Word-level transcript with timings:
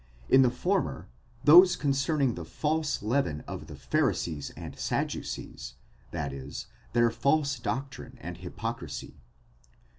in 0.29 0.41
the 0.41 0.49
former, 0.49 1.07
those 1.43 1.75
concerning 1.75 2.33
the 2.33 2.43
false 2.43 3.03
leaven 3.03 3.41
of 3.47 3.67
the 3.67 3.75
Pharisees 3.75 4.49
and 4.57 4.75
Saddu 4.75 5.23
cees, 5.23 5.75
that 6.09 6.33
is, 6.33 6.65
their 6.93 7.11
false 7.11 7.59
doctrine 7.59 8.17
and 8.19 8.37
hypocrisy." 8.37 9.19